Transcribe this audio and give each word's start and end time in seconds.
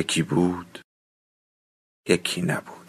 یکی 0.00 0.22
بود 0.22 0.78
یکی 2.08 2.42
نبود. 2.42 2.86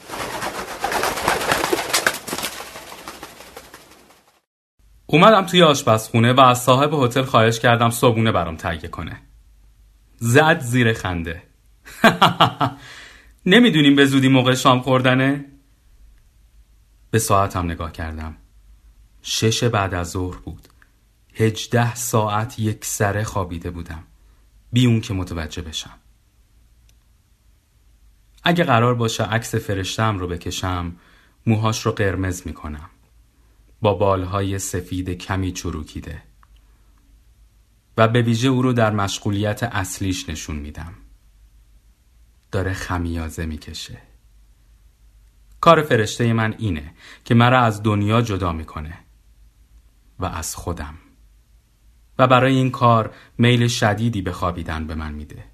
اومدم 5.06 5.46
توی 5.46 5.64
آشپزخونه 5.64 6.34
و 6.34 6.40
از 6.40 6.64
صاحب 6.64 6.94
هتل 6.94 7.24
خواهش 7.24 7.60
کردم 7.60 7.90
صبونه 7.90 8.32
برام 8.32 8.56
تهیه 8.56 8.88
کنه. 8.88 9.22
زد 10.18 10.60
زیر 10.60 10.94
خنده. 10.94 11.44
نمی‌دونیم 13.46 13.96
به 13.96 14.06
زودی 14.06 14.28
موقع 14.28 14.56
شام 14.56 14.82
خوردنه؟ 14.82 15.46
به 17.12 17.20
ساعتم 17.20 17.66
نگاه 17.72 17.92
کردم. 17.92 18.38
شش 19.22 19.64
بعد 19.64 19.94
از 19.94 20.12
ظهر 20.12 20.38
بود. 20.38 20.68
هجده 21.34 21.96
ساعت 21.96 22.60
یک 22.60 22.86
سره 22.86 23.24
خوابیده 23.24 23.72
بودم. 23.72 24.04
بی 24.72 24.86
اون 24.86 25.02
که 25.02 25.14
متوجه 25.14 25.62
بشم. 25.62 26.01
اگه 28.44 28.64
قرار 28.64 28.96
باشه 28.96 29.24
عکس 29.24 29.56
فرشتم 29.56 30.18
رو 30.18 30.28
بکشم 30.28 30.96
موهاش 31.46 31.86
رو 31.86 31.92
قرمز 31.92 32.42
می‌کنم. 32.46 32.90
با 33.82 33.94
بالهای 33.94 34.60
سفید 34.60 35.10
کمی 35.10 35.52
چروکیده. 35.52 36.24
و 37.98 38.08
به 38.08 38.22
ویژه 38.22 38.48
او 38.48 38.62
رو 38.62 38.74
در 38.74 38.92
مشغولیت 38.92 39.64
اصلیش 39.64 40.30
نشون 40.30 40.56
میدم. 40.56 40.94
داره 42.52 42.74
خمیازه 42.74 43.46
می‌کشه. 43.46 43.98
کار 45.62 45.82
فرشته 45.82 46.34
من 46.34 46.56
اینه 46.58 46.94
که 47.26 47.36
مرا 47.36 47.60
از 47.60 47.84
دنیا 47.84 48.22
جدا 48.22 48.54
می‌کنه 48.54 48.98
و 50.20 50.26
از 50.26 50.56
خودم. 50.56 50.94
و 52.20 52.28
برای 52.28 52.56
این 52.56 52.72
کار 52.72 53.14
میل 53.38 53.68
شدیدی 53.68 54.22
به 54.22 54.32
خوابیدن 54.32 54.88
به 54.88 54.96
من 54.96 55.12
میده. 55.12 55.51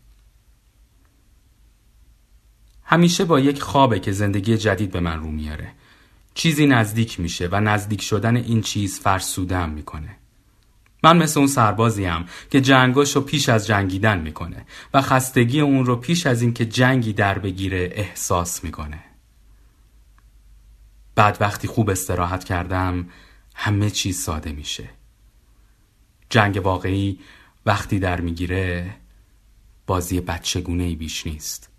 همیشه 2.89 3.25
با 3.25 3.39
یک 3.39 3.61
خوابه 3.61 3.99
که 3.99 4.11
زندگی 4.11 4.57
جدید 4.57 4.91
به 4.91 4.99
من 4.99 5.19
رو 5.19 5.31
میاره. 5.31 5.71
چیزی 6.33 6.65
نزدیک 6.65 7.19
میشه 7.19 7.49
و 7.51 7.61
نزدیک 7.61 8.01
شدن 8.01 8.35
این 8.35 8.61
چیز 8.61 8.99
فرسودم 8.99 9.69
می‌کنه. 9.69 10.15
من 11.03 11.17
مثل 11.17 11.39
اون 11.39 11.47
سربازیم 11.47 12.25
که 12.51 12.61
جنگاشو 12.61 13.21
پیش 13.21 13.49
از 13.49 13.67
جنگیدن 13.67 14.19
می‌کنه 14.19 14.65
و 14.93 15.01
خستگی 15.01 15.59
اون 15.59 15.85
رو 15.85 15.95
پیش 15.95 16.27
از 16.27 16.41
اینکه 16.41 16.65
جنگی 16.65 17.13
در 17.13 17.39
بگیره 17.39 17.89
احساس 17.91 18.63
می‌کنه. 18.63 18.99
بعد 21.15 21.37
وقتی 21.39 21.67
خوب 21.67 21.89
استراحت 21.89 22.43
کردم 22.43 23.09
همه 23.55 23.89
چیز 23.89 24.19
ساده 24.19 24.51
میشه. 24.51 24.89
جنگ 26.29 26.61
واقعی 26.63 27.19
وقتی 27.65 27.99
در 27.99 28.21
می‌گیره 28.21 28.95
بازی 29.87 30.19
بچگونه 30.19 30.83
ای 30.83 30.95
بیش 30.95 31.27
نیست. 31.27 31.69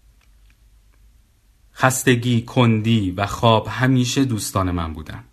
خستگی، 1.79 2.43
کندی 2.43 3.11
و 3.11 3.27
خواب 3.27 3.67
همیشه 3.71 4.25
دوستان 4.25 4.71
من 4.71 4.93
بودن. 4.93 5.25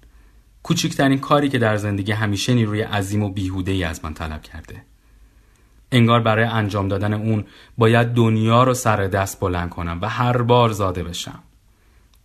کوچکترین 0.64 1.20
کاری 1.20 1.50
که 1.50 1.60
در 1.60 1.78
زندگی 1.78 2.12
همیشه 2.12 2.54
نیروی 2.54 2.82
عظیم 2.82 3.24
و 3.24 3.30
بیهوده 3.30 3.72
ای 3.72 3.84
از 3.84 4.06
من 4.06 4.14
طلب 4.14 4.42
کرده. 4.42 4.84
انگار 5.92 6.20
برای 6.20 6.46
انجام 6.46 6.88
دادن 6.88 7.14
اون 7.14 7.46
باید 7.78 8.08
دنیا 8.08 8.64
رو 8.64 8.74
سر 8.74 8.98
دست 8.98 9.40
بلند 9.40 9.70
کنم 9.70 10.00
و 10.02 10.10
هر 10.10 10.42
بار 10.42 10.72
زاده 10.72 11.04
بشم. 11.04 11.44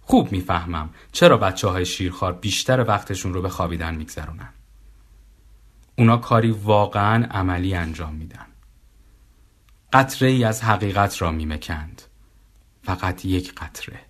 خوب 0.01 0.33
می‌فهمم 0.33 0.91
چرا 1.13 1.37
بچه 1.37 1.69
های 1.69 1.87
شیرخوار 1.87 2.33
بیشتر 2.33 2.85
وقتشون 2.89 3.35
رو 3.35 3.43
به 3.43 3.49
خوابیدن 3.49 3.95
میگذرونن. 3.95 4.49
اونا 5.99 6.17
کاری 6.17 6.51
واقعا 6.51 7.25
عملی 7.31 7.75
انجام 7.75 8.15
میدن. 8.15 8.47
قطره 9.93 10.29
ای 10.29 10.45
از 10.45 10.63
حقیقت 10.63 11.23
را 11.23 11.31
میمکند. 11.31 12.03
فقط 12.83 13.25
یک 13.25 13.55
قطره. 13.55 14.10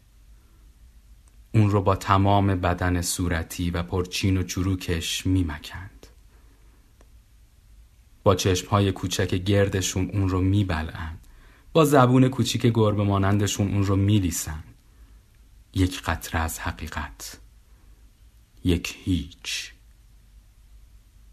اون 1.55 1.71
رو 1.71 1.83
با 1.83 1.97
تمام 1.97 2.47
بدن 2.47 3.03
صورتی 3.03 3.71
و 3.71 3.83
پرچین 3.83 4.37
و 4.37 4.43
چروکش 4.43 5.27
میمکند. 5.27 6.07
با 8.23 8.35
چشمهای 8.35 8.93
کوچک 8.93 9.35
گردشون 9.35 10.11
اون 10.11 10.29
رو 10.29 10.41
میبلن 10.41 11.19
با 11.73 11.85
زبون 11.85 12.29
کوچیک 12.29 12.67
گربه 12.75 13.05
مانندشون 13.05 13.75
اون 13.75 13.87
رو 13.87 13.97
میلیسن. 13.97 14.65
یک 15.75 16.03
قطره 16.03 16.41
از 16.41 16.59
حقیقت 16.59 17.39
یک 18.65 18.97
هیچ. 19.05 19.73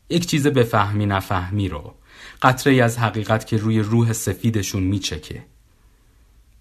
یک 0.09 0.25
چیز 0.25 0.47
بفهمی 0.47 1.05
نفهمی 1.05 1.69
رو 1.69 1.95
قطره 2.41 2.83
از 2.83 2.97
حقیقت 2.97 3.47
که 3.47 3.57
روی 3.57 3.79
روح 3.79 4.13
سفیدشون 4.13 4.83
میچکه. 4.83 5.45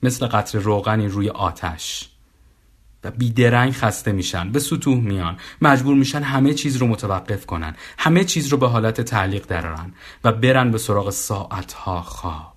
مثل 0.03 0.27
قطره 0.27 0.61
روغنی 0.61 1.09
روی 1.09 1.29
آتش. 1.29 2.09
و 3.07 3.11
بیدرنگ 3.11 3.73
خسته 3.73 4.13
میشن 4.13 4.53
به 4.53 4.59
سطوح 4.59 4.99
میان 4.99 5.37
مجبور 5.63 5.95
میشن 5.95 6.23
همه 6.23 6.55
چیز 6.55 6.77
رو 6.77 6.87
متوقف 6.87 7.47
کنن 7.47 7.77
همه 7.99 8.25
چیز 8.25 8.49
رو 8.49 8.59
به 8.59 8.69
حالت 8.69 9.01
تعلیق 9.01 9.47
درارن 9.47 9.93
و 10.25 10.33
برن 10.33 10.71
به 10.71 10.79
سراغ 10.79 11.11
ساعتها 11.11 12.03
خواب. 12.03 12.57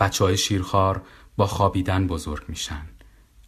بچه 0.00 0.24
های 0.24 0.36
شیرخوار 0.36 1.02
با 1.36 1.46
خوابیدن 1.46 2.06
بزرگ 2.06 2.42
میشن. 2.48 2.86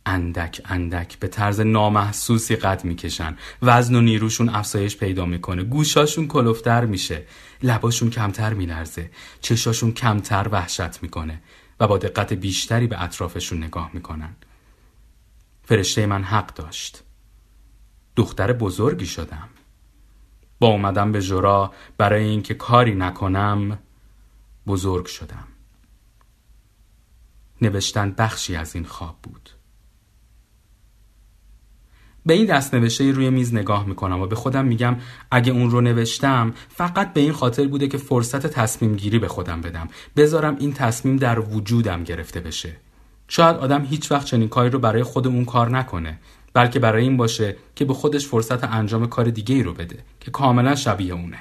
اندک 0.07 0.61
اندک 0.65 1.19
به 1.19 1.29
طرز 1.29 1.61
نامحسوسی 1.61 2.57
قد 2.57 2.85
می‌کشن. 2.85 3.37
وزن 3.63 3.95
و 3.95 4.01
نیروشون 4.01 4.49
افزایش 4.49 4.97
پیدا 4.97 5.27
می‌کنه. 5.27 5.63
گوشاشون 5.63 6.29
کلفتر 6.29 6.85
میشه. 6.85 7.27
لباشون 7.63 8.11
کمتر 8.11 8.55
میلرزه. 8.55 9.11
چشاشون 9.41 9.93
کمتر 9.93 10.49
وحشت 10.53 11.03
می‌کنه 11.03 11.41
و 11.81 11.87
با 11.87 11.99
دقت 11.99 12.33
بیشتری 12.33 12.87
به 12.87 13.03
اطرافشون 13.03 13.65
نگاه 13.65 13.91
می‌کنن. 13.93 14.37
فرشته 15.65 16.07
من 16.07 16.23
حق 16.23 16.55
داشت. 16.55 17.03
دختر 18.17 18.53
بزرگی 18.53 19.07
شدم. 19.07 19.49
با 20.59 20.69
اومدم 20.69 21.13
به 21.13 21.23
جرا 21.23 21.73
برای 21.99 22.25
اینکه 22.25 22.55
کاری 22.55 22.95
نکنم 22.95 23.79
بزرگ 24.67 25.07
شدم. 25.07 25.49
نوشتن 27.63 28.15
بخشی 28.19 28.57
از 28.57 28.75
این 28.75 28.85
خواب 28.85 29.19
بود. 29.23 29.51
به 32.27 32.35
این 32.35 32.47
دست 32.47 32.75
نوشته 32.75 33.13
روی 33.13 33.31
میز 33.31 33.55
نگاه 33.55 33.87
می‌کنم 33.87 34.21
و 34.21 34.27
به 34.27 34.37
خودم 34.37 34.65
میگم 34.65 34.97
اگه 35.31 35.53
اون 35.53 35.71
رو 35.71 35.81
نوشتم 35.81 36.55
فقط 36.69 37.13
به 37.13 37.21
این 37.21 37.33
خاطر 37.33 37.67
بوده 37.67 37.89
که 37.89 37.99
فرصت 37.99 38.47
تصمیم 38.47 38.97
گیری 38.97 39.19
به 39.19 39.29
خودم 39.29 39.61
بدم. 39.61 39.89
بذارم 40.17 40.57
این 40.57 40.73
تصمیم 40.73 41.17
در 41.17 41.41
وجودم 41.41 42.05
گرفته 42.05 42.41
بشه. 42.41 42.77
شاید 43.35 43.57
آدم 43.57 43.85
هیچ 43.85 44.13
وقت 44.13 44.27
چنین 44.27 44.49
کاری 44.49 44.71
رو 44.71 44.79
برای 44.79 45.03
خود 45.03 45.27
اون 45.27 45.45
کار 45.45 45.71
نکنه 45.71 46.19
بلکه 46.53 46.79
برای 46.79 47.03
این 47.03 47.17
باشه 47.17 47.57
که 47.75 47.85
به 47.85 47.95
خودش 47.95 48.27
فرصت 48.27 48.65
انجام 48.65 49.07
کار 49.07 49.31
دیگه 49.31 49.55
ای 49.55 49.63
رو 49.63 49.75
بده 49.75 50.05
که 50.21 50.31
کاملا 50.31 50.75
شبیه 50.75 51.15
اونه. 51.15 51.39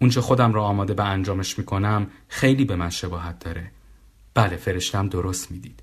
اونچه 0.00 0.20
خودم 0.20 0.52
رو 0.52 0.60
آماده 0.60 0.94
به 0.94 1.04
انجامش 1.04 1.58
می‌کنم 1.58 2.10
خیلی 2.28 2.64
به 2.64 2.76
من 2.76 2.90
شباهت 2.90 3.38
داره. 3.38 3.70
بله 4.34 4.56
فرشتم 4.56 5.08
درست 5.08 5.50
می‌دید. 5.50 5.82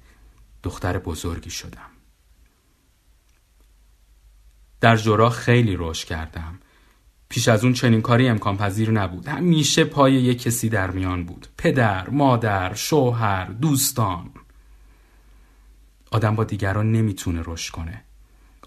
دختر 0.64 0.98
بزرگی 0.98 1.50
شدم. 1.50 1.90
در 4.82 4.98
جورا 4.98 5.30
خیلی 5.30 5.76
روش 5.76 6.06
کردم. 6.06 6.60
پیش 7.36 7.48
از 7.48 7.64
اون 7.64 7.74
چنین 7.74 8.02
کاری 8.02 8.28
امکان 8.28 8.58
پذیر 8.58 8.92
نبود. 8.92 9.28
همیشه 9.28 9.84
پای 9.84 10.14
یک 10.14 10.42
کسی 10.42 10.70
در 10.70 10.92
میان 10.92 11.26
بود. 11.26 11.48
پدر، 11.58 12.10
مادر، 12.10 12.74
شوهر، 12.74 13.46
دوستان. 13.46 14.30
آدم 16.12 16.36
با 16.36 16.44
دیگران 16.44 16.92
نمی‌تونه 16.92 17.42
رشد 17.46 17.72
کنه. 17.72 18.02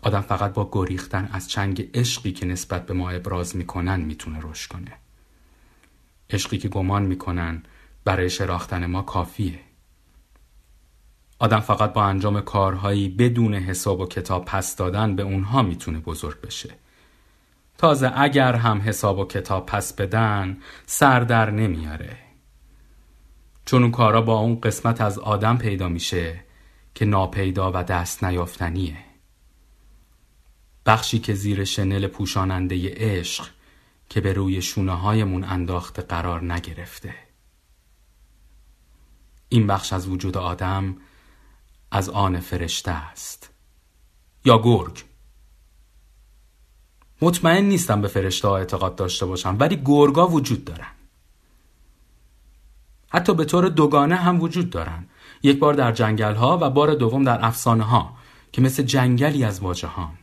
آدم 0.02 0.20
فقط 0.20 0.52
با 0.52 0.68
گریختن 0.72 1.28
از 1.32 1.50
چنگ 1.50 1.90
عشقی 1.94 2.32
که 2.32 2.46
نسبت 2.46 2.86
به 2.86 2.94
ما 2.94 3.10
ابراز 3.10 3.56
می‌کنن 3.56 4.00
می‌تونه 4.00 4.38
رشد 4.42 4.70
کنه. 4.70 4.92
عشقی 6.30 6.58
که 6.58 6.68
گمان 6.68 7.02
می‌کنن 7.02 7.62
برای 8.04 8.30
شراختن 8.30 8.86
ما 8.86 9.02
کافیه. 9.02 9.60
آدم 11.38 11.60
فقط 11.60 11.92
با 11.92 12.04
انجام 12.04 12.40
کارهایی 12.40 13.08
بدون 13.08 13.54
حساب 13.54 14.00
و 14.00 14.06
کتاب 14.06 14.44
پس 14.44 14.76
دادن 14.76 15.16
به 15.16 15.22
اونها 15.22 15.62
می‌تونه 15.62 15.98
بزرگ 15.98 16.40
بشه. 16.40 16.74
تازه 17.78 18.12
اگر 18.16 18.54
هم 18.54 18.80
حساب 18.80 19.18
و 19.18 19.24
کتاب 19.24 19.66
پس 19.66 19.92
بدن 19.92 20.58
سر 20.86 21.20
در 21.20 21.50
نمیاره. 21.50 22.18
چون 23.64 23.82
اون 23.82 23.92
کارا 23.92 24.22
با 24.22 24.38
اون 24.38 24.60
قسمت 24.60 25.00
از 25.00 25.18
آدم 25.18 25.58
پیدا 25.58 25.88
میشه 25.88 26.44
که 26.94 27.04
ناپیدا 27.04 27.72
و 27.74 27.84
دست 27.84 28.24
نیافتنیه. 28.24 28.96
بخشی 30.86 31.18
که 31.18 31.34
زیر 31.34 31.64
شنل 31.64 32.06
پوشاننده 32.06 32.94
عشق 32.96 33.48
که 34.08 34.20
به 34.20 34.32
روی 34.32 34.62
شونه 34.62 34.92
هایمون 34.92 35.44
انداخته 35.44 36.02
قرار 36.02 36.52
نگرفته. 36.52 37.14
این 39.48 39.66
بخش 39.66 39.92
از 39.92 40.08
وجود 40.08 40.36
آدم 40.36 40.96
از 41.90 42.08
آن 42.08 42.40
فرشته 42.40 42.90
است. 42.90 43.50
یا 44.44 44.58
گرگ. 44.62 45.07
مطمئن 47.22 47.64
نیستم 47.64 48.00
به 48.00 48.08
فرشته 48.08 48.48
ها 48.48 48.56
اعتقاد 48.56 48.96
داشته 48.96 49.26
باشم 49.26 49.56
ولی 49.60 49.82
گرگا 49.84 50.28
وجود 50.28 50.64
دارن. 50.64 50.90
حتی 53.08 53.34
به 53.34 53.44
طور 53.44 53.68
دوگانه 53.68 54.16
هم 54.16 54.40
وجود 54.40 54.70
دارن. 54.70 55.06
یک 55.42 55.58
بار 55.58 55.74
در 55.74 55.92
جنگل 55.92 56.34
ها 56.34 56.58
و 56.60 56.70
بار 56.70 56.94
دوم 56.94 57.24
در 57.24 57.44
افسانه 57.44 57.84
ها 57.84 58.16
که 58.52 58.62
مثل 58.62 58.82
جنگلی 58.82 59.44
از 59.44 59.60
واجهان. 59.60 60.18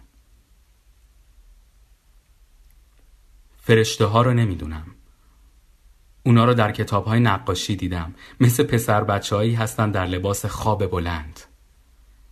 فرشته 3.57 4.05
ها 4.05 4.21
رو 4.21 4.33
نمی‌دونم. 4.33 4.85
اونا 6.23 6.45
رو 6.45 6.53
در 6.53 6.71
کتاب 6.71 7.05
های 7.05 7.19
نقاشی 7.19 7.75
دیدم. 7.75 8.13
مثل 8.39 8.63
پسر 8.63 9.03
بچه 9.03 9.35
هایی 9.35 9.53
هستن 9.53 9.91
در 9.91 10.05
لباس 10.05 10.45
خواب 10.45 10.85
بلند. 10.85 11.39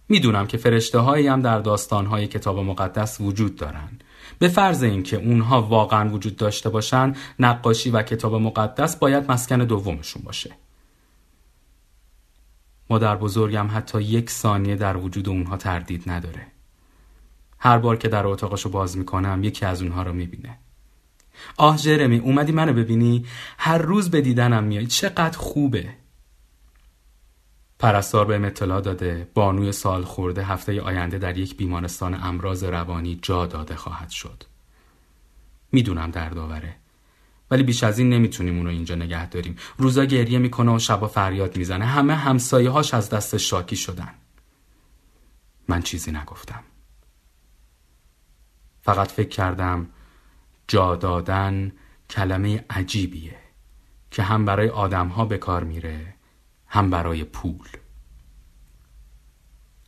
می‌دونم 0.10 0.48
که 0.48 0.58
فرشته 0.58 1.00
هایی 1.00 1.28
هم 1.28 1.42
در 1.42 1.60
داستان 1.60 2.06
های 2.06 2.28
کتاب 2.28 2.60
مقدس 2.60 3.22
وجود 3.22 3.56
دارن. 3.56 4.00
به 4.40 4.48
فرض 4.48 4.84
اینکه 4.84 5.18
اونها 5.18 5.62
واقعا 5.62 6.10
وجود 6.10 6.36
داشته 6.36 6.70
باشن 6.70 7.16
نقاشی 7.40 7.90
و 7.90 8.04
کتاب 8.04 8.36
مقدس 8.36 8.96
باید 8.96 9.32
مسکن 9.32 9.58
دومشون 9.58 10.24
باشه. 10.26 10.52
مادر 12.90 13.16
بزرگم 13.16 13.68
حتی 13.74 14.02
یک 14.02 14.30
ثانیه 14.30 14.76
در 14.76 14.98
وجود 14.98 15.30
اونها 15.30 15.58
تردید 15.58 16.10
نداره. 16.10 16.48
هر 17.60 17.78
بار 17.78 17.98
که 17.98 18.08
در 18.08 18.28
اتاقشو 18.28 18.70
باز 18.70 18.98
می‌کنم 18.98 19.44
یکی 19.44 19.66
از 19.66 19.82
اونها 19.82 20.04
رو 20.04 20.14
می‌بینه. 20.14 20.58
آه 21.58 21.78
جرمی 21.78 22.18
اومدی 22.18 22.52
منو 22.52 22.74
ببینی؟ 22.74 23.26
هر 23.58 23.78
روز 23.78 24.12
به 24.12 24.22
دیدنم 24.22 24.64
میای. 24.64 24.88
چقدر 24.88 25.38
خوبه. 25.38 25.90
پرستار 27.84 28.26
به 28.26 28.48
اطلاع 28.48 28.82
داده 28.82 29.30
بانوی 29.34 29.72
سال 29.72 30.04
خورده 30.04 30.44
هفته 30.46 30.82
آینده 30.82 31.18
در 31.18 31.38
یک 31.38 31.58
بیمارستان 31.58 32.14
امراض 32.14 32.64
روانی 32.64 33.20
جا 33.22 33.46
داده 33.46 33.76
خواهد 33.76 34.10
شد. 34.10 34.44
می‌دونم 35.72 36.12
دردآوره 36.12 36.76
ولی 37.52 37.64
بیش 37.64 37.84
از 37.84 38.00
این 38.00 38.10
نمی‌تونیم 38.10 38.58
اونو 38.58 38.70
اینجا 38.70 38.96
نگه 38.96 39.30
داریم. 39.30 39.56
روزا 39.78 40.06
گریه 40.06 40.40
می‌کنه 40.40 40.76
و 40.76 40.80
شبا 40.80 41.08
فریاد 41.08 41.58
می‌زنه. 41.58 41.86
همه 41.86 42.16
همسایه 42.16 42.70
هاش 42.70 42.94
از 42.94 43.10
دست 43.10 43.38
شاکی 43.38 43.76
شدن. 43.76 44.14
من 45.68 45.82
چیزی 45.82 46.12
نگفتم. 46.12 46.64
فقط 48.82 49.12
فکر 49.12 49.30
کردم 49.30 49.90
جا 50.68 50.96
دادن 50.96 51.72
کلمه 52.10 52.66
عجیبیه 52.70 53.36
که 54.12 54.24
هم 54.24 54.46
برای 54.46 54.70
آدم 54.70 55.08
ها 55.08 55.26
به 55.26 55.38
کار 55.38 55.64
میره 55.64 56.16
هم 56.74 56.90
برای 56.90 57.24
پول. 57.24 57.68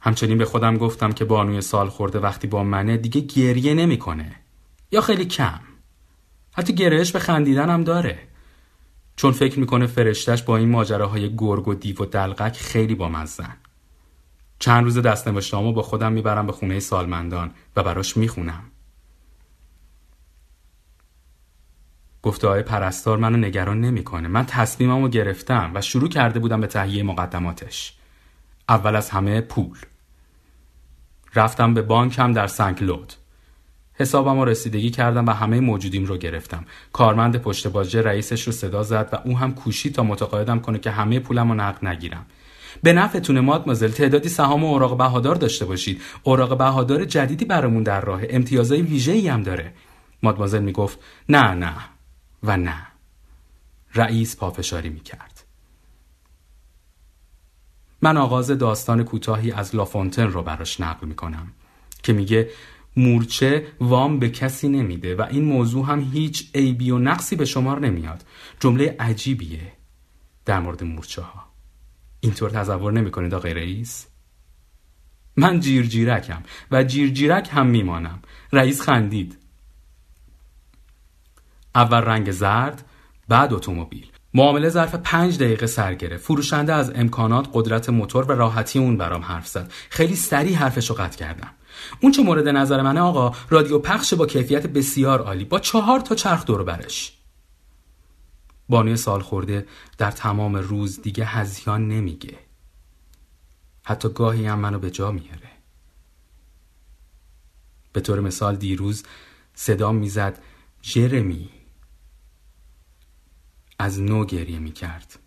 همچنین 0.02 0.38
به 0.38 0.46
خودم 0.46 0.78
گفتم 0.78 1.12
که 1.12 1.26
بانوی 1.26 1.62
سال 1.62 1.90
خورده 1.90 2.20
وقتی 2.20 2.48
با 2.48 2.64
منه 2.64 2.98
دیگه 2.98 3.22
گریه 3.22 3.74
نمی‌کنه. 3.74 4.36
یا 4.92 5.02
خیلی 5.02 5.26
کم. 5.26 5.60
حتی 6.54 6.74
گرهش 6.74 7.12
به 7.12 7.20
خندیدن 7.20 7.70
هم 7.70 7.84
داره. 7.84 8.20
چون 9.16 9.32
فکر 9.32 9.60
می‌کنه 9.60 9.88
فرشتش 9.88 10.44
با 10.44 10.58
این 10.58 10.70
ماجراهای 10.70 11.36
گرگ 11.36 11.68
و 11.68 11.74
دیو 11.74 11.96
و 12.02 12.06
دلقک 12.06 12.58
خیلی 12.58 12.96
با 12.96 13.10
مزن 13.10 13.58
چند 14.60 14.84
روز 14.84 14.98
دست 14.98 15.28
نوشتامو 15.28 15.74
با 15.74 15.82
خودم 15.82 16.14
می‌برم 16.14 16.46
به 16.46 16.52
خونه 16.52 16.80
سالمندان 16.80 17.52
و 17.76 17.84
براش 17.84 18.18
می‌خونم. 18.18 18.64
گفته 22.26 22.48
های 22.48 22.62
پرستار 22.62 23.18
منو 23.18 23.38
نگران 23.38 23.82
نمی‌کنه. 23.82 24.28
من 24.28 24.46
تصمیممو 24.46 25.08
گرفتم 25.08 25.72
و 25.74 25.82
شروع 25.82 26.10
کرده 26.10 26.40
بودم 26.40 26.62
به 26.62 26.68
تهیه 26.68 27.04
مقدماتش. 27.04 27.94
اول 28.70 28.96
از 28.96 29.10
همه 29.10 29.42
پول. 29.42 29.78
رفتم 31.36 31.74
به 31.74 31.82
بانکم 31.82 32.34
در 32.34 32.48
سنک 32.48 32.84
لود. 32.84 33.14
حسابم 33.94 34.40
رو 34.40 34.46
رسیدگی 34.46 34.90
کردم 34.90 35.26
و 35.26 35.32
همه 35.32 35.60
موجودیم 35.60 36.06
رو 36.06 36.18
گرفتم. 36.18 36.66
کارمند 36.94 37.38
پشت 37.38 37.68
باجه 37.68 38.02
رئیسش 38.02 38.44
رو 38.44 38.52
صدا 38.52 38.84
زد 38.84 39.10
و 39.12 39.16
او 39.26 39.38
هم 39.38 39.54
کوشی 39.54 39.90
تا 39.90 40.04
متقاعدم 40.04 40.60
کنه 40.60 40.80
که 40.80 40.92
همه 40.92 41.20
پولم 41.20 41.50
رو 41.50 41.56
نقد 41.56 41.86
نگیرم. 41.86 42.26
به 42.84 42.94
نفعتونه 42.94 43.42
مادمازل 43.42 43.90
تعدادی 43.90 44.30
سهام 44.30 44.64
و 44.64 44.68
اوراق 44.68 44.98
بهادار 44.98 45.36
داشته 45.36 45.66
باشید. 45.66 46.02
اوراق 46.24 46.58
بهادار 46.58 47.06
جدیدی 47.06 47.46
برامون 47.46 47.84
در 47.84 48.02
راه. 48.02 48.22
امتیازهای 48.30 48.82
ویژه‌ای 48.82 49.28
هم 49.28 49.44
داره. 49.44 49.74
مادمازل 50.24 50.62
می‌گفت 50.62 51.00
نه 51.30 51.54
نه. 51.54 51.95
و 52.44 52.58
نه. 52.58 52.88
رئیس 53.96 54.38
پافشاری 54.38 54.90
می 54.90 55.00
کرد. 55.00 55.44
من 58.02 58.18
آغاز 58.18 58.52
داستان 58.52 59.04
کوتاهی 59.04 59.52
از 59.52 59.76
لافونتن 59.76 60.28
رو 60.28 60.44
براش 60.44 60.82
نقل 60.82 61.08
می 61.08 61.16
کنم 61.16 61.52
که 62.04 62.14
میگه 62.14 62.50
مورچه 62.98 63.68
وام 63.80 64.20
به 64.20 64.30
کسی 64.30 64.70
نمیده 64.70 65.16
و 65.16 65.22
این 65.22 65.46
موضوع 65.46 65.86
هم 65.86 66.00
هیچ 66.00 66.50
عیبی 66.56 66.92
و 66.92 66.98
نقصی 66.98 67.36
به 67.36 67.46
شمار 67.46 67.80
نمیاد. 67.80 68.26
جمله 68.60 68.96
عجیبیه 69.00 69.74
در 70.46 70.60
مورد 70.60 70.84
مورچه 70.84 71.22
ها 71.22 71.44
اینطور 72.20 72.50
تصور 72.50 72.94
نمی‌کنید 72.94 73.34
آقای 73.34 73.54
رئیس؟ 73.54 74.08
من 75.38 75.60
جیرجیرکم 75.60 76.44
و 76.72 76.84
جیرجیرک 76.84 77.50
هم 77.52 77.68
میمانم. 77.68 78.20
رئیس 78.54 78.82
خندید. 78.82 79.45
اول 81.76 81.98
رنگ 81.98 82.32
زرد 82.32 82.86
بعد 83.28 83.54
اتومبیل. 83.54 84.08
معامله 84.34 84.70
ظرف 84.70 84.96
پنج 84.96 85.38
دقیقه 85.38 85.68
سر 85.68 85.94
گرفت. 85.94 86.24
فروشنده 86.24 86.74
از 86.74 86.92
امکانات 86.96 87.50
قدرت 87.54 87.90
موتور 87.90 88.26
و 88.26 88.32
راحتی 88.32 88.80
اون 88.80 88.98
برام 88.98 89.22
حرف 89.22 89.48
زد. 89.48 89.72
خیلی 89.90 90.16
سریع 90.16 90.56
حرفشو 90.56 90.94
قطع 90.94 91.18
کردم. 91.18 91.52
اون 92.02 92.12
چه 92.12 92.24
مورد 92.24 92.48
نظر 92.48 92.82
منه 92.82 93.00
آقا؟ 93.00 93.36
رادیو 93.50 93.80
پخش 93.80 94.14
با 94.14 94.26
کیفیت 94.26 94.68
بسیار 94.68 95.22
عالی. 95.22 95.46
با 95.46 95.60
چهار 95.60 96.00
تا 96.00 96.16
چرخ 96.16 96.46
دور 96.46 96.64
برش. 96.64 97.18
بانوی 98.70 98.98
سال 98.98 99.22
خورده 99.22 99.66
در 99.98 100.12
تمام 100.12 100.56
روز 100.56 101.02
دیگه 101.02 101.26
هزیان 101.26 101.88
نمیگه. 101.88 102.38
حتی 103.84 104.10
گاهی 104.10 104.46
هم 104.46 104.60
منو 104.60 104.80
به 104.80 104.92
جا 104.92 105.12
میاره. 105.12 105.52
به 107.94 108.02
طور 108.02 108.20
مثال 108.20 108.56
دیروز 108.56 109.04
صدا 109.54 109.92
می‌زد 109.92 110.40
جرمی. 110.82 111.50
از 113.80 114.02
نو 114.02 114.26
گریه 114.26 114.60
می 114.60 114.72
کرد. 114.72 115.20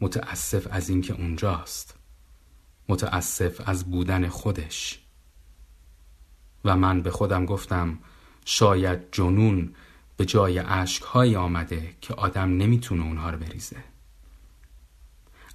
متاسف 0.00 0.66
از 0.70 0.88
اینکه 0.88 1.14
اونجاست. 1.14 1.94
متاسف 2.88 3.68
از 3.68 3.90
بودن 3.90 4.28
خودش. 4.28 5.00
و 6.64 6.76
من 6.76 7.02
به 7.02 7.10
خودم 7.10 7.46
گفتم 7.46 7.98
شاید 8.44 9.00
جنون 9.12 9.74
به 10.16 10.24
جای 10.24 10.58
اشکهایی 10.58 11.36
آمده 11.36 11.94
که 12.00 12.14
آدم 12.14 12.56
نمی‌تونه 12.56 13.04
اونها 13.04 13.30
رو 13.30 13.38
بریزه. 13.38 13.76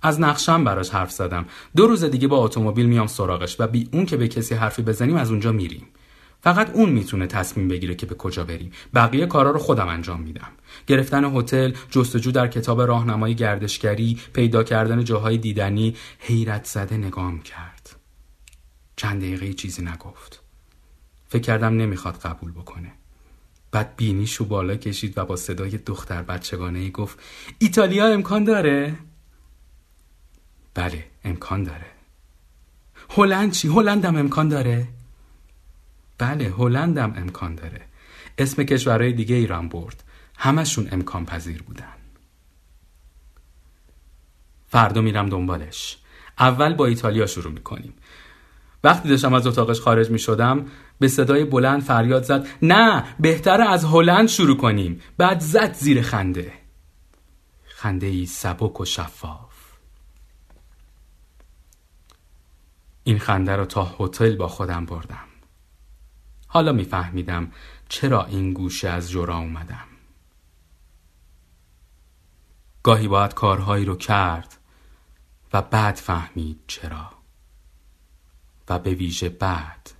از 0.02 0.20
نقشم 0.20 0.64
براش 0.64 0.90
حرف 0.90 1.12
زدم. 1.12 1.46
دو 1.76 1.88
روز 1.88 2.04
دیگه 2.04 2.28
با 2.28 2.38
اتومبیل 2.38 2.86
میام 2.86 3.08
سراغش 3.08 3.60
و 3.60 3.68
بی 3.68 3.90
اون 3.94 4.06
که 4.06 4.18
به 4.18 4.28
کسی 4.28 4.56
حرفی 4.56 4.82
بزنیم 4.82 5.16
از 5.16 5.32
اونجا 5.32 5.52
میریم. 5.52 5.88
فقط 6.42 6.70
اون 6.70 6.90
می‌تونه 6.90 7.28
تصمیم 7.28 7.68
بگیره 7.68 7.96
که 7.96 8.06
به 8.06 8.16
کجا 8.16 8.44
بریم 8.44 8.72
بقیه 8.94 9.26
کارا 9.26 9.52
رو 9.52 9.60
خودم 9.60 9.88
انجام 9.88 10.22
میدم 10.22 10.52
گرفتن 10.88 11.38
هتل 11.38 11.74
جستجو 11.90 12.32
در 12.32 12.48
کتاب 12.48 12.82
راهنمای 12.82 13.36
گردشگری 13.36 14.20
پیدا 14.34 14.64
کردن 14.64 15.04
جاهای 15.04 15.38
دیدنی 15.38 15.96
حیرت 16.20 16.66
زده 16.66 16.98
نگام 16.98 17.42
کرد 17.42 17.96
چند 18.96 19.22
دقیقه 19.22 19.54
چیزی 19.54 19.82
نگفت 19.82 20.42
فکر 21.30 21.42
کردم 21.42 21.78
نمی‌خواد 21.78 22.18
قبول 22.18 22.52
بکنه 22.52 22.92
بعد 23.72 23.96
بینیشو 23.96 24.46
بالا 24.46 24.76
کشید 24.76 25.18
و 25.18 25.26
با 25.26 25.36
صدای 25.36 25.78
دختر 25.78 26.22
بچگانه 26.22 26.80
ای 26.80 26.92
گفت 26.92 27.20
ایتالیا 27.60 28.08
امکان 28.08 28.44
داره؟ 28.44 28.96
بله 30.74 31.06
امکان 31.24 31.64
داره 31.64 31.86
هلند 33.10 33.52
چی؟ 33.52 33.68
هلندم 33.68 34.16
امکان 34.16 34.48
داره؟ 34.48 34.88
بله 36.22 36.46
هلندم 36.58 37.14
امکان 37.18 37.56
داره. 37.56 37.82
اسم 38.38 38.64
کشورهای 38.64 39.14
دیگه 39.14 39.36
ایران 39.36 39.70
برد. 39.70 40.04
همشون 40.38 40.88
امکان 40.92 41.26
پذیر 41.26 41.64
بودن. 41.64 41.94
فردا 44.68 45.02
میرم 45.02 45.30
دنبالش. 45.30 45.98
اول 46.40 46.74
با 46.74 46.86
ایتالیا 46.86 47.26
شروع 47.26 47.54
می‌کنیم. 47.54 47.94
وقتی 48.84 49.10
داشتم 49.10 49.34
از 49.34 49.48
اتاقش 49.48 49.80
خارج 49.80 50.10
می 50.10 50.20
شدم 50.20 50.66
به 51.00 51.08
صدای 51.08 51.46
بلند 51.46 51.82
فریاد 51.82 52.24
زد 52.24 52.48
نه 52.62 53.04
بهتر 53.20 53.62
از 53.62 53.86
هلند 53.86 54.28
شروع 54.28 54.58
کنیم. 54.58 55.02
بعد 55.18 55.40
زد 55.40 55.74
زیر 55.74 56.02
خنده. 56.02 56.54
خنده 57.66 58.08
ای 58.08 58.26
سبک 58.26 58.80
و 58.80 58.86
شفاف. 58.86 59.52
این 63.04 63.20
خنده 63.20 63.56
رو 63.56 63.66
تا 63.66 63.96
هتل 64.00 64.36
با 64.36 64.48
خودم 64.48 64.86
بردم. 64.86 65.31
حالا 66.54 66.72
میفهمیدم 66.72 67.52
چرا 67.90 68.26
این 68.26 68.54
گوشه 68.54 68.90
از 68.90 69.12
جورا 69.12 69.38
اومدم. 69.38 69.88
گاهی 72.84 73.08
باید 73.08 73.34
کارهایی 73.34 73.86
رو 73.86 73.96
کرد 73.96 74.58
و 75.54 75.62
بعد 75.62 75.96
فهمید 75.96 76.60
چرا. 76.68 77.10
و 78.70 78.80
به 78.80 78.94
ویژه 78.94 79.30
بعد 79.30 79.92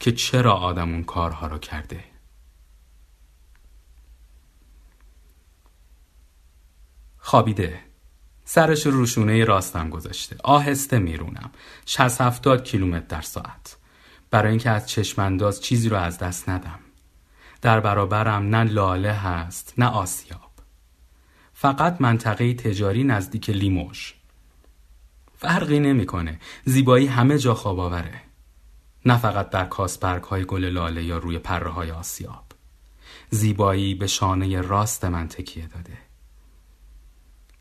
که 0.00 0.12
چرا 0.12 0.52
آدم 0.52 0.92
اون 0.92 1.04
کارها 1.04 1.46
رو 1.46 1.58
کرده. 1.58 2.04
خوابیده. 7.18 7.80
سرش 8.44 8.86
روشونه 8.86 9.44
راستم 9.44 9.90
گذاشته. 9.90 10.36
آهسته 10.44 10.98
میرونم. 10.98 11.50
60 11.86 12.20
70 12.20 12.64
کیلومتر 12.64 13.06
در 13.06 13.20
ساعت. 13.20 13.81
برای 14.32 14.50
اینکه 14.50 14.70
از 14.70 14.88
چشمانداز 14.88 15.60
چیزی 15.60 15.88
رو 15.88 15.96
از 15.96 16.18
دست 16.18 16.48
ندم. 16.48 16.78
در 17.62 17.80
برابرم 17.80 18.56
نه 18.56 18.64
لاله 18.64 19.12
هست 19.12 19.74
نه 19.78 19.86
آسیاب. 19.86 20.50
فقط 21.52 22.00
منطقه 22.00 22.54
تجاری 22.54 23.04
نزدیک 23.04 23.50
لیموش. 23.50 24.14
فرقی 25.38 25.80
نمی‌کنه. 25.80 26.40
زیبایی 26.64 27.06
همه 27.06 27.38
جا 27.38 27.54
خواب 27.54 27.80
آوره. 27.80 28.20
نه 29.06 29.18
فقط 29.18 29.50
در 29.50 29.64
کاسپرک 29.64 30.22
های 30.22 30.44
گل 30.44 30.64
لاله 30.64 31.04
یا 31.04 31.18
روی 31.18 31.38
پره 31.38 31.70
های 31.70 31.90
آسیاب. 31.90 32.44
زیبایی 33.30 33.94
به 33.94 34.06
شانه 34.06 34.60
راست 34.60 35.04
من 35.04 35.28
تکیه 35.28 35.66
داده. 35.66 35.98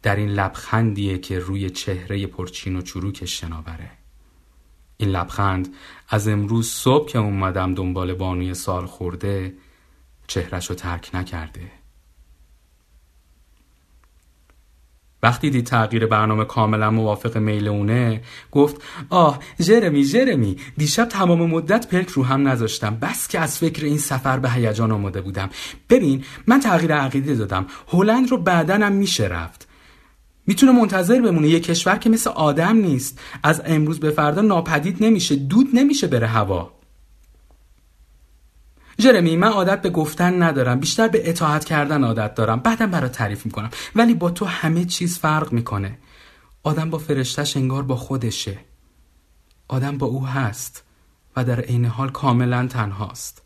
در 0.01 0.15
این 0.15 0.29
لبخندیه 0.29 1.17
که 1.17 1.39
روی 1.39 1.69
چهره 1.69 2.27
پرچین 2.27 2.75
و 2.75 2.81
چروکش 2.81 3.39
شناوره. 3.39 4.00
این 5.01 5.09
لبخند 5.09 5.73
از 6.09 6.27
امروز 6.27 6.69
صبح 6.69 7.09
که 7.09 7.19
اومدم 7.19 7.73
دنبال 7.73 8.13
بانوی 8.13 8.53
سال 8.53 8.85
خورده 8.85 9.53
چهرش 10.27 10.69
رو 10.69 10.75
ترک 10.75 11.09
نکرده. 11.13 11.71
وقتی 15.23 15.49
دید 15.49 15.65
تغییر 15.65 16.05
برنامه 16.05 16.45
کاملا 16.45 16.91
موافق 16.91 17.37
میل 17.37 17.67
اونه 17.67 18.21
گفت 18.51 18.81
آه 19.09 19.39
جرمی 19.59 20.05
جرمی 20.05 20.57
دیشب 20.77 21.05
تمام 21.05 21.49
مدت 21.49 21.87
پلک 21.87 22.09
رو 22.09 22.23
هم 22.23 22.47
نذاشتم. 22.47 22.95
بس 22.95 23.27
که 23.27 23.39
از 23.39 23.57
فکر 23.57 23.85
این 23.85 23.97
سفر 23.97 24.39
به 24.39 24.51
هیجان 24.51 24.91
آماده 24.91 25.21
بودم. 25.21 25.49
ببین 25.89 26.23
من 26.47 26.59
تغییر 26.59 26.95
عقیده 26.95 27.35
دادم. 27.35 27.67
هلند 27.87 28.31
رو 28.31 28.37
بعدنم 28.37 28.91
میشه 28.91 29.27
رفت. 29.27 29.70
می‌تونه 30.51 30.71
منتظر 30.71 31.21
بمونه. 31.21 31.47
یه 31.47 31.59
کشور 31.59 31.97
که 31.97 32.09
مثل 32.09 32.29
آدم 32.29 32.77
نیست. 32.77 33.19
از 33.43 33.61
امروز 33.65 33.99
به 33.99 34.11
فردا 34.11 34.41
ناپدید 34.41 35.03
نمیشه. 35.03 35.35
دود 35.35 35.67
نمیشه 35.73 36.07
بره 36.07 36.27
هوا. 36.27 36.71
جرمی 38.97 39.37
من 39.37 39.47
عادت 39.47 39.81
به 39.81 39.89
گفتن 39.89 40.43
ندارم. 40.43 40.79
بیشتر 40.79 41.07
به 41.07 41.29
اطاعت 41.29 41.65
کردن 41.65 42.03
عادت 42.03 42.35
دارم. 42.35 42.59
بعدم 42.59 42.91
برات 42.91 43.11
تعریف 43.11 43.45
می‌کنم. 43.45 43.69
ولی 43.95 44.13
با 44.13 44.29
تو 44.29 44.45
همه 44.45 44.85
چیز 44.85 45.19
فرق 45.19 45.53
می‌کنه. 45.53 45.97
آدم 46.63 46.89
با 46.89 46.97
فرشتش 46.97 47.57
انگار 47.57 47.83
با 47.83 47.95
خودشه. 47.95 48.57
آدم 49.67 49.97
با 49.97 50.07
او 50.07 50.27
هست 50.27 50.83
و 51.35 51.43
در 51.43 51.59
عین 51.59 51.85
حال 51.85 52.09
کاملا 52.09 52.67
تنهاست. 52.67 53.41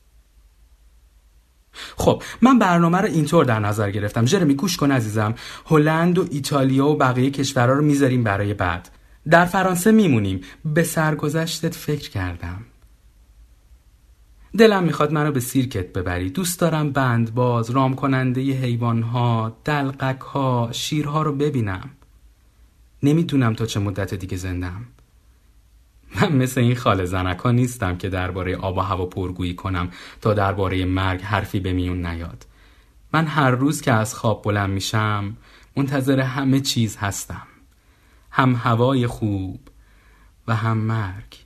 خب 1.96 2.24
من 2.41 2.60
برنامه 2.60 2.98
رو 2.98 3.05
اینطور 3.05 3.46
در 3.46 3.60
نظر 3.60 3.91
گرفتم. 3.91 4.25
جرمی 4.25 4.53
گوش 4.53 4.77
کن 4.77 4.91
عزیزم. 4.91 5.36
هلند 5.65 6.17
و 6.17 6.27
ایتالیا 6.32 6.88
و 6.88 6.98
بقیه 6.98 7.32
کشورها 7.32 7.74
رو 7.74 7.84
می‌ذاریم 7.84 8.24
برای 8.24 8.53
بعد. 8.53 8.89
در 9.29 9.46
فرانسه 9.46 9.91
میمونیم. 9.91 10.41
به 10.65 10.84
سرگذشتت 10.84 11.75
فکر 11.75 12.10
کردم. 12.10 12.65
دلم 14.58 14.84
می‌خواد 14.84 15.12
منو 15.12 15.32
به 15.32 15.39
سیرکت 15.39 15.94
ببری. 15.94 16.29
دوست 16.29 16.60
دارم 16.60 16.91
بندباز 16.91 17.70
رام 17.70 17.96
کننده 17.96 18.41
حیوانها 18.41 19.58
دلقک 19.63 20.22
ها 20.22 20.70
شیرها 20.72 21.22
رو 21.22 21.36
ببینم. 21.36 21.89
نمی‌دونم 23.03 23.53
تا 23.53 23.65
چه 23.65 23.79
مدت 23.79 24.13
دیگه 24.13 24.38
زندم. 24.38 24.86
من 26.22 26.31
مثل 26.36 26.62
این 26.62 26.75
خاله 26.75 27.05
زنکا 27.05 27.51
نیستم 27.51 27.98
که 27.98 28.10
درباره 28.10 28.55
آب 28.57 28.77
و 28.77 28.81
هوا 28.81 29.05
پرگویی 29.05 29.55
کنم 29.55 29.89
تا 30.22 30.34
درباره 30.34 30.86
مرگ 30.86 31.22
حرفی 31.22 31.60
به 31.60 31.74
میون 31.74 32.05
نیاد. 32.05 32.45
من 33.13 33.27
هر 33.27 33.51
روز 33.51 33.81
که 33.81 33.91
از 33.91 34.15
خواب 34.15 34.43
بلند 34.43 34.69
میشم 34.69 35.38
منتظر 35.77 36.19
همه 36.19 36.60
چیز 36.60 36.98
هستم. 36.98 37.48
هم 38.31 38.55
هوای 38.55 39.07
خوب 39.07 39.60
و 40.48 40.55
هم 40.55 40.77
مرگ. 40.77 41.38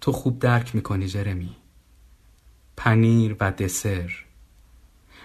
تو 0.00 0.12
خوب 0.12 0.38
درک 0.38 0.74
می‌کنی 0.74 1.06
جرمی. 1.06 1.56
پنیر 2.76 3.36
و 3.40 3.52
دسر. 3.52 4.27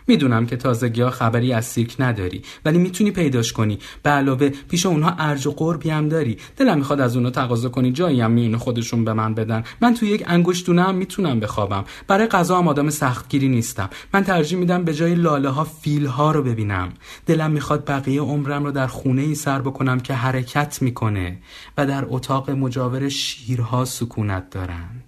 می‌دونم 0.07 0.45
که 0.45 0.57
تازگی 0.57 1.01
ها 1.01 1.09
خبری 1.09 1.53
از 1.53 1.65
سیرک 1.65 1.95
نداری 1.99 2.41
ولی 2.65 2.77
می‌تونی 2.77 3.11
پیداش 3.11 3.53
کنی. 3.53 3.79
به 4.03 4.09
علاوه 4.09 4.49
پیش 4.49 4.85
اونها 4.85 5.15
ارج 5.19 5.47
و 5.47 5.51
قربی 5.51 5.89
هم 5.89 6.09
داری. 6.09 6.37
دلم 6.57 6.77
می‌خواد 6.77 7.01
از 7.01 7.15
اونها 7.15 7.31
تقاضا 7.31 7.69
کنی 7.69 7.91
جایی 7.91 8.21
هم 8.21 8.31
میونه 8.31 8.57
خودشون 8.57 9.05
به 9.05 9.13
من 9.13 9.33
بدن. 9.33 9.63
من 9.81 9.93
توی 9.93 10.09
یک 10.09 10.23
انگشتونه 10.27 10.83
هم 10.83 10.95
می‌تونم 10.95 11.39
بخوابم. 11.39 11.85
برای 12.07 12.27
غذا 12.27 12.57
هم 12.57 12.67
آدم 12.67 12.89
سختگیری 12.89 13.49
نیستم. 13.49 13.89
من 14.13 14.23
ترجیح 14.23 14.59
میدم 14.59 14.83
به 14.83 14.93
جای 14.93 15.15
لاله 15.15 15.49
ها 15.49 15.63
فیل 15.63 16.05
ها 16.05 16.31
رو 16.31 16.43
ببینم. 16.43 16.89
دلم 17.25 17.51
می‌خواد 17.51 17.89
بقیه 17.89 18.21
عمرم 18.21 18.63
رو 18.63 18.71
در 18.71 18.87
خونه 18.87 19.21
ای 19.21 19.35
سر 19.35 19.61
بکنم 19.61 19.99
که 19.99 20.13
حرکت 20.13 20.81
می‌کنه 20.81 21.37
و 21.77 21.85
در 21.85 22.05
اتاق 22.07 22.49
مجاور 22.49 23.09
شیرها 23.09 23.85
سکونت 23.85 24.49
دارند. 24.49 25.03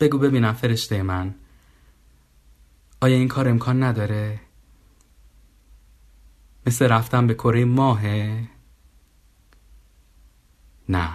بگو 0.00 0.18
ببینم 0.18 0.52
فرشته 0.52 1.02
من. 1.02 1.34
آیا 3.04 3.16
این 3.16 3.28
کار 3.28 3.48
امکان 3.48 3.82
نداره؟ 3.82 4.40
مثل 6.66 6.88
رفتن 6.88 7.26
به 7.26 7.34
کره 7.34 7.64
ماهه؟ 7.64 8.48
نه 10.88 11.10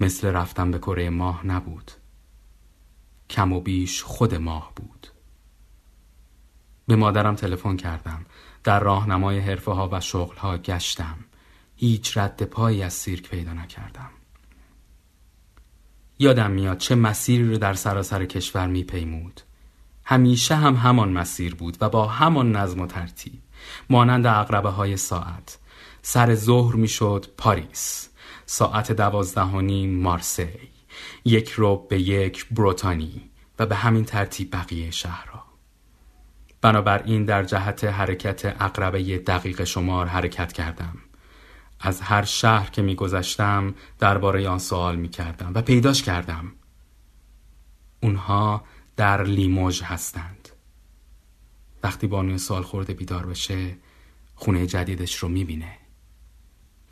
مثل 0.00 0.28
رفتن 0.28 0.70
به 0.70 0.78
کره 0.78 1.10
ماه 1.10 1.46
نبود. 1.46 1.90
کم 3.30 3.52
و 3.52 3.60
بیش 3.60 4.02
خود 4.02 4.34
ماه 4.34 4.72
بود. 4.76 5.06
به 6.86 6.96
مادرم 6.96 7.34
تلفن 7.34 7.76
کردم. 7.76 8.26
در 8.64 8.80
راهنمای 8.80 9.38
حرفه 9.38 9.72
ها 9.72 9.88
و 9.92 10.00
شغل 10.00 10.36
ها 10.36 10.58
گشتم. 10.58 11.18
هیچ 11.76 12.18
رد 12.18 12.42
پایی 12.42 12.82
از 12.82 12.92
سیرک 12.92 13.30
پیدا 13.30 13.52
نکردم. 13.52 14.10
یادم 16.18 16.50
میاد 16.50 16.78
چه 16.78 16.94
مسیری 16.94 17.48
رو 17.48 17.58
در 17.58 17.74
سراسر 17.74 18.24
کشور 18.24 18.66
میپیمود. 18.66 19.40
همیشه 20.10 20.54
هم 20.54 20.74
همان 20.74 21.12
مسیر 21.12 21.54
بود 21.54 21.76
و 21.80 21.88
با 21.88 22.06
همان 22.06 22.56
نظم 22.56 22.80
و 22.80 22.86
ترتیب. 22.86 23.40
مانند 23.90 24.26
اقربه 24.26 24.68
های 24.68 24.96
ساعت. 24.96 25.58
سر 26.02 26.34
ظهر 26.34 26.76
می‌شد 26.76 27.26
پاریس. 27.36 28.08
ساعت 28.46 28.92
دوازده 28.92 29.44
مارسی. 29.86 30.48
یک 31.24 31.50
روب 31.50 31.88
به 31.88 32.00
یک 32.00 32.46
بروتانی 32.50 33.30
و 33.58 33.66
به 33.66 33.76
همین 33.76 34.04
ترتیب 34.04 34.56
بقیه 34.56 34.90
شهرها. 34.90 35.44
بنابراین 36.60 37.24
در 37.24 37.44
جهت 37.44 37.84
حرکت 37.84 38.56
اقربه 38.62 39.18
دقیق 39.18 39.64
شمار 39.64 40.06
حرکت 40.06 40.52
کردم. 40.52 40.96
از 41.80 42.00
هر 42.00 42.24
شهر 42.24 42.70
که 42.70 42.82
میگذشتم 42.82 43.74
درباره 43.98 44.48
آن 44.48 44.58
سوال 44.58 44.96
می‌کردم 44.96 45.52
و 45.54 45.62
پیداش 45.62 46.02
کردم. 46.02 46.52
اونها 48.02 48.64
در 48.98 49.24
لیموژ 49.24 49.82
هستند. 49.82 50.48
وقتی 51.82 52.06
بانوی 52.06 52.38
سال 52.38 52.62
خورده 52.62 52.92
بیدار 52.92 53.26
بشه 53.26 53.76
خونه 54.34 54.66
جدیدش 54.66 55.14
رو 55.16 55.28
می‌بینه. 55.28 55.72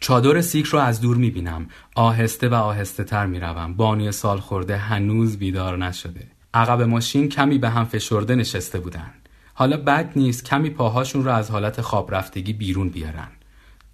چادر 0.00 0.40
سیک 0.40 0.66
رو 0.66 0.78
از 0.78 1.00
دور 1.00 1.16
می‌بینم. 1.16 1.68
آهسته 1.94 2.48
و 2.48 2.54
آهسته 2.54 3.04
تر 3.04 3.26
می‌روم 3.26 3.74
بانوی 3.74 4.12
سال 4.12 4.40
خورده 4.40 4.76
هنوز 4.76 5.36
بیدار 5.36 5.78
نشده. 5.78 6.26
عقب 6.54 6.82
ماشین 6.82 7.28
کمی 7.28 7.58
به 7.58 7.70
هم 7.70 7.84
فشرده 7.84 8.34
نشسته 8.34 8.80
بودن. 8.80 9.12
حالا 9.54 9.76
بد 9.76 10.12
نیست 10.16 10.44
کمی 10.44 10.70
پاهاشون 10.70 11.24
رو 11.24 11.30
از 11.30 11.50
حالت 11.50 11.80
خواب 11.80 12.14
رفتگی 12.14 12.52
بیرون 12.52 12.88
بیارن. 12.88 13.28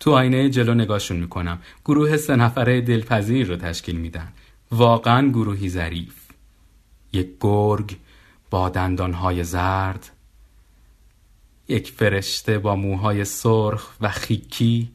تو 0.00 0.10
آینه 0.10 0.50
جلو 0.50 0.74
نگاهشون 0.74 1.16
می‌کنم. 1.16 1.58
گروه 1.84 2.16
سه 2.16 2.36
نفره 2.36 2.80
دلپذیر 2.80 3.46
رو 3.46 3.56
تشکیل 3.56 3.96
میدن. 3.96 4.32
واقعا 4.70 5.28
گروهی 5.28 5.68
ظریف. 5.68 6.21
یک 7.12 7.28
گرگ 7.40 7.96
با 8.50 8.68
دندانهای 8.68 9.44
زرد 9.44 10.10
یک 11.68 11.90
فرشته 11.90 12.58
با 12.58 12.76
موهای 12.76 13.24
سرخ 13.24 13.90
و 14.00 14.08
خیکی. 14.08 14.90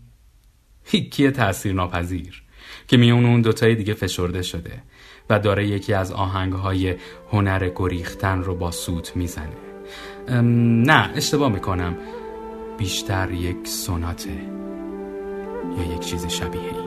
خیکی 0.84 1.32
تأثیر 1.32 1.74
ناپذیر 1.74 2.44
که 2.88 2.98
میون 2.98 3.26
اون 3.26 3.42
دوتای 3.42 3.76
دیگه 3.76 3.94
فشرده 3.94 4.42
شده 4.42 4.84
و 5.30 5.40
داره 5.40 5.68
یکی 5.68 5.94
از 5.94 6.12
آهنگ 6.12 6.54
های 6.54 6.96
هنر 7.32 7.70
گریختن 7.76 8.44
رو 8.44 8.56
با 8.56 8.72
سوت 8.72 9.16
می‌زنه. 9.16 9.58
نه 10.84 11.12
اشتباه 11.16 11.52
می‌کنم. 11.52 11.98
بیشتر 12.78 13.32
یک 13.32 13.68
سوناته 13.68 14.42
یا 15.78 15.96
یک 15.96 16.00
چیز 16.00 16.28
شبیه 16.28 16.62
این 16.62 16.87